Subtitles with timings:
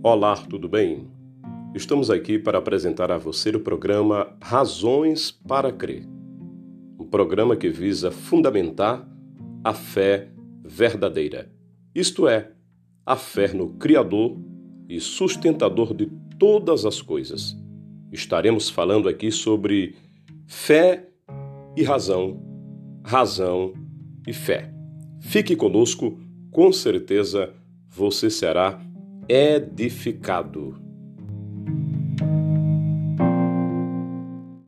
[0.00, 1.08] Olá, tudo bem?
[1.74, 6.06] Estamos aqui para apresentar a você o programa Razões para Crer.
[7.00, 9.04] Um programa que visa fundamentar
[9.64, 10.28] a fé
[10.62, 11.50] verdadeira,
[11.92, 12.52] isto é,
[13.04, 14.38] a fé no Criador
[14.88, 16.06] e sustentador de
[16.38, 17.56] todas as coisas.
[18.12, 19.96] Estaremos falando aqui sobre
[20.46, 21.08] fé
[21.76, 22.40] e razão,
[23.04, 23.72] razão
[24.24, 24.72] e fé.
[25.20, 26.20] Fique conosco,
[26.52, 27.52] com certeza
[27.88, 28.80] você será
[29.28, 30.87] edificado.